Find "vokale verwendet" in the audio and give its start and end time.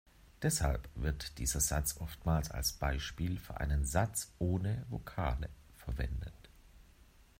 4.89-6.33